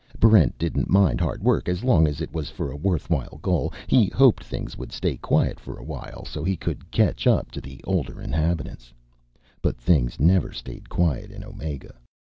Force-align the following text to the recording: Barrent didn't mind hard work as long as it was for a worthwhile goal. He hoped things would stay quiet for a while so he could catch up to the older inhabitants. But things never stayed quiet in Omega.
Barrent 0.19 0.57
didn't 0.57 0.89
mind 0.89 1.21
hard 1.21 1.43
work 1.43 1.69
as 1.69 1.83
long 1.83 2.07
as 2.07 2.21
it 2.21 2.33
was 2.33 2.49
for 2.49 2.71
a 2.71 2.75
worthwhile 2.75 3.37
goal. 3.43 3.71
He 3.85 4.07
hoped 4.07 4.43
things 4.43 4.75
would 4.75 4.91
stay 4.91 5.15
quiet 5.17 5.59
for 5.59 5.77
a 5.77 5.83
while 5.83 6.25
so 6.25 6.43
he 6.43 6.57
could 6.57 6.89
catch 6.89 7.27
up 7.27 7.51
to 7.51 7.61
the 7.61 7.83
older 7.83 8.19
inhabitants. 8.19 8.91
But 9.61 9.77
things 9.77 10.19
never 10.19 10.51
stayed 10.53 10.89
quiet 10.89 11.29
in 11.29 11.43
Omega. 11.43 11.93